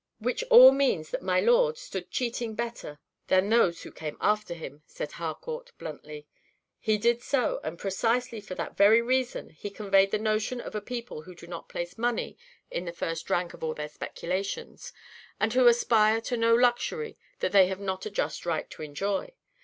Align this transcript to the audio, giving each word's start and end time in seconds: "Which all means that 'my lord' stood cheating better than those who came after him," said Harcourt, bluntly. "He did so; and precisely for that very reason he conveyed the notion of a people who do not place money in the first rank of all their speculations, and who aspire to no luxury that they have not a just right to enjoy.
"Which 0.17 0.43
all 0.49 0.71
means 0.71 1.11
that 1.11 1.21
'my 1.21 1.41
lord' 1.41 1.77
stood 1.77 2.09
cheating 2.09 2.55
better 2.55 2.99
than 3.27 3.47
those 3.49 3.83
who 3.83 3.91
came 3.91 4.17
after 4.19 4.55
him," 4.55 4.81
said 4.87 5.11
Harcourt, 5.11 5.71
bluntly. 5.77 6.25
"He 6.79 6.97
did 6.97 7.21
so; 7.21 7.59
and 7.63 7.77
precisely 7.77 8.41
for 8.41 8.55
that 8.55 8.75
very 8.75 8.99
reason 8.99 9.51
he 9.51 9.69
conveyed 9.69 10.09
the 10.09 10.17
notion 10.17 10.59
of 10.59 10.73
a 10.73 10.81
people 10.81 11.21
who 11.21 11.35
do 11.35 11.45
not 11.45 11.69
place 11.69 11.99
money 11.99 12.35
in 12.71 12.85
the 12.85 12.91
first 12.93 13.29
rank 13.29 13.53
of 13.53 13.63
all 13.63 13.75
their 13.75 13.89
speculations, 13.89 14.91
and 15.39 15.53
who 15.53 15.67
aspire 15.67 16.19
to 16.21 16.35
no 16.35 16.55
luxury 16.55 17.15
that 17.39 17.51
they 17.51 17.67
have 17.67 17.79
not 17.79 18.07
a 18.07 18.09
just 18.09 18.43
right 18.43 18.67
to 18.71 18.81
enjoy. 18.81 19.31